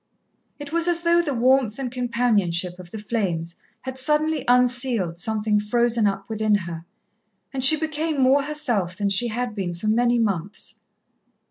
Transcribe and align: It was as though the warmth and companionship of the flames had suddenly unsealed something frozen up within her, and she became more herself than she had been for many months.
It 0.57 0.71
was 0.73 0.87
as 0.87 1.03
though 1.03 1.21
the 1.21 1.31
warmth 1.35 1.77
and 1.77 1.91
companionship 1.91 2.79
of 2.79 2.89
the 2.89 2.97
flames 2.97 3.57
had 3.81 3.99
suddenly 3.99 4.43
unsealed 4.47 5.19
something 5.19 5.59
frozen 5.59 6.07
up 6.07 6.27
within 6.27 6.55
her, 6.55 6.85
and 7.53 7.63
she 7.63 7.77
became 7.77 8.19
more 8.19 8.41
herself 8.41 8.95
than 8.97 9.09
she 9.09 9.27
had 9.27 9.53
been 9.53 9.75
for 9.75 9.85
many 9.89 10.17
months. 10.17 10.79